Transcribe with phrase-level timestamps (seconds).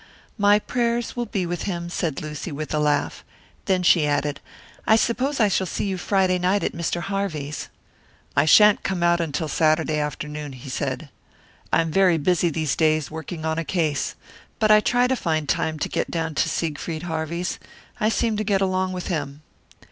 [0.39, 3.23] "My prayers will be with him," said Lucy, with a laugh.
[3.65, 4.39] Then she added,
[4.87, 7.01] "I suppose I shall see you Friday night at Mr.
[7.01, 7.69] Harvey's."
[8.35, 11.07] "I shan't come out until Saturday afternoon," said he.
[11.71, 14.15] "I am very busy these days, working on a case.
[14.57, 17.59] But I try to find time to get down to Siegfried Harvey's;
[17.99, 19.43] I seem to get along with him."